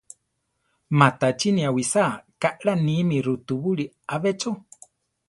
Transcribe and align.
Matachíni 0.99 1.61
awisáa 1.69 2.13
kaʼlá 2.41 2.73
níme 2.85 3.17
rutubúli 3.25 3.85
‘a 4.13 4.15
be 4.21 4.31
cho. 4.39 4.51